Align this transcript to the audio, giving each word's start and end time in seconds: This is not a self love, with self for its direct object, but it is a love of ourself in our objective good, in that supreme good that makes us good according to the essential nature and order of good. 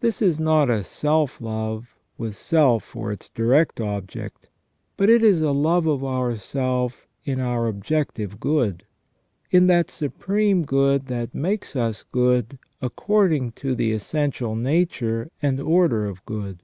This 0.00 0.20
is 0.20 0.40
not 0.40 0.68
a 0.68 0.82
self 0.82 1.40
love, 1.40 1.94
with 2.18 2.34
self 2.34 2.82
for 2.82 3.12
its 3.12 3.28
direct 3.30 3.80
object, 3.80 4.48
but 4.96 5.08
it 5.08 5.22
is 5.22 5.42
a 5.42 5.52
love 5.52 5.86
of 5.86 6.02
ourself 6.02 7.06
in 7.24 7.38
our 7.38 7.68
objective 7.68 8.40
good, 8.40 8.84
in 9.52 9.68
that 9.68 9.90
supreme 9.90 10.64
good 10.64 11.06
that 11.06 11.36
makes 11.36 11.76
us 11.76 12.02
good 12.10 12.58
according 12.82 13.52
to 13.52 13.76
the 13.76 13.92
essential 13.92 14.56
nature 14.56 15.30
and 15.40 15.60
order 15.60 16.04
of 16.04 16.26
good. 16.26 16.60